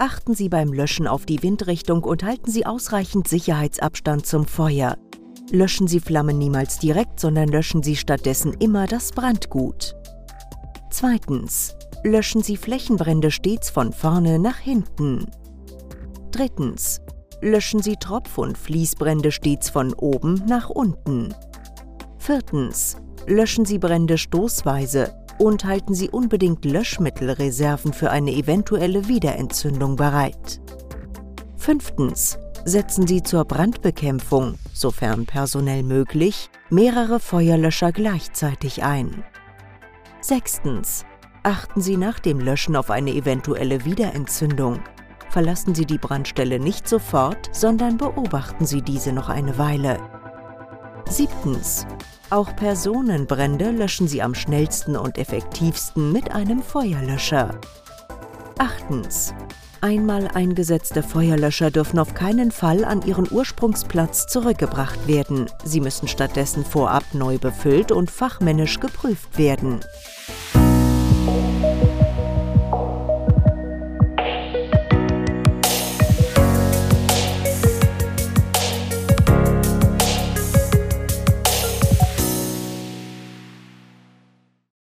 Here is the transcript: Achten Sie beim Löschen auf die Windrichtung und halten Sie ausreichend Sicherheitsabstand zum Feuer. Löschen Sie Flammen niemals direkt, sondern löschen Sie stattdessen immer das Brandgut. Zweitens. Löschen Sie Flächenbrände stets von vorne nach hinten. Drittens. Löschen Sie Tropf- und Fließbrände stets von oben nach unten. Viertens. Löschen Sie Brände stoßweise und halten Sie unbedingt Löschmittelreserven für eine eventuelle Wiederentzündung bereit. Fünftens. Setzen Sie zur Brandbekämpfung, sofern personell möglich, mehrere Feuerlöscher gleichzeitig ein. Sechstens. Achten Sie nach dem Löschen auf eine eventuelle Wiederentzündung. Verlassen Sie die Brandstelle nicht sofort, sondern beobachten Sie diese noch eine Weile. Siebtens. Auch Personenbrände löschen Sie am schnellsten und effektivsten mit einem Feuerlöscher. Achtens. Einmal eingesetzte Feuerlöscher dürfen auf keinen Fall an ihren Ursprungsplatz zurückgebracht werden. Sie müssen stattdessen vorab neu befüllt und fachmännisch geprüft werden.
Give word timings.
Achten 0.00 0.34
Sie 0.34 0.48
beim 0.48 0.72
Löschen 0.72 1.08
auf 1.08 1.26
die 1.26 1.42
Windrichtung 1.42 2.04
und 2.04 2.22
halten 2.22 2.50
Sie 2.50 2.64
ausreichend 2.64 3.26
Sicherheitsabstand 3.26 4.26
zum 4.26 4.46
Feuer. 4.46 4.96
Löschen 5.50 5.88
Sie 5.88 5.98
Flammen 5.98 6.38
niemals 6.38 6.78
direkt, 6.78 7.18
sondern 7.18 7.48
löschen 7.48 7.82
Sie 7.82 7.96
stattdessen 7.96 8.52
immer 8.60 8.86
das 8.86 9.10
Brandgut. 9.10 9.96
Zweitens. 10.90 11.74
Löschen 12.04 12.44
Sie 12.44 12.56
Flächenbrände 12.56 13.32
stets 13.32 13.70
von 13.70 13.92
vorne 13.92 14.38
nach 14.38 14.58
hinten. 14.58 15.26
Drittens. 16.30 17.00
Löschen 17.40 17.82
Sie 17.82 17.96
Tropf- 17.96 18.38
und 18.38 18.56
Fließbrände 18.56 19.32
stets 19.32 19.68
von 19.68 19.94
oben 19.94 20.34
nach 20.46 20.70
unten. 20.70 21.34
Viertens. 22.18 22.96
Löschen 23.26 23.64
Sie 23.64 23.78
Brände 23.78 24.16
stoßweise 24.16 25.12
und 25.38 25.64
halten 25.64 25.94
Sie 25.94 26.10
unbedingt 26.10 26.64
Löschmittelreserven 26.64 27.92
für 27.92 28.10
eine 28.10 28.32
eventuelle 28.32 29.08
Wiederentzündung 29.08 29.96
bereit. 29.96 30.60
Fünftens. 31.56 32.38
Setzen 32.64 33.06
Sie 33.06 33.22
zur 33.22 33.44
Brandbekämpfung, 33.44 34.58
sofern 34.74 35.24
personell 35.24 35.82
möglich, 35.82 36.50
mehrere 36.70 37.18
Feuerlöscher 37.20 37.92
gleichzeitig 37.92 38.82
ein. 38.82 39.24
Sechstens. 40.20 41.06
Achten 41.44 41.80
Sie 41.80 41.96
nach 41.96 42.18
dem 42.18 42.40
Löschen 42.40 42.76
auf 42.76 42.90
eine 42.90 43.12
eventuelle 43.12 43.84
Wiederentzündung. 43.84 44.80
Verlassen 45.30 45.74
Sie 45.74 45.86
die 45.86 45.98
Brandstelle 45.98 46.58
nicht 46.58 46.88
sofort, 46.88 47.48
sondern 47.52 47.96
beobachten 47.96 48.66
Sie 48.66 48.82
diese 48.82 49.12
noch 49.12 49.28
eine 49.28 49.56
Weile. 49.56 49.98
Siebtens. 51.08 51.86
Auch 52.30 52.54
Personenbrände 52.56 53.70
löschen 53.70 54.06
Sie 54.06 54.20
am 54.20 54.34
schnellsten 54.34 54.96
und 54.96 55.16
effektivsten 55.16 56.12
mit 56.12 56.30
einem 56.32 56.62
Feuerlöscher. 56.62 57.58
Achtens. 58.58 59.32
Einmal 59.80 60.28
eingesetzte 60.34 61.02
Feuerlöscher 61.02 61.70
dürfen 61.70 61.98
auf 61.98 62.12
keinen 62.12 62.50
Fall 62.50 62.84
an 62.84 63.00
ihren 63.02 63.30
Ursprungsplatz 63.30 64.26
zurückgebracht 64.26 65.06
werden. 65.06 65.46
Sie 65.64 65.80
müssen 65.80 66.06
stattdessen 66.06 66.66
vorab 66.66 67.04
neu 67.14 67.38
befüllt 67.38 67.92
und 67.92 68.10
fachmännisch 68.10 68.78
geprüft 68.78 69.38
werden. 69.38 69.80